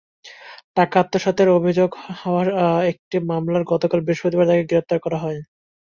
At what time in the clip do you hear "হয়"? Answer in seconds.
5.23-5.39